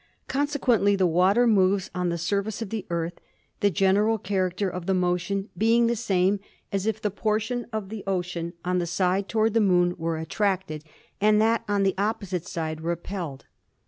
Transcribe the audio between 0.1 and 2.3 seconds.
Consequently the water moves on the